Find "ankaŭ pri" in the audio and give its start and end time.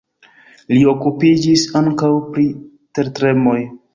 1.81-2.47